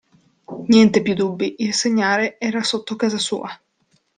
Niente 0.67 1.03
più 1.03 1.13
dubbi, 1.13 1.57
il 1.59 1.75
segnale 1.75 2.39
era 2.39 2.63
sotto 2.63 2.95
casa 2.95 3.19
sua. 3.19 3.55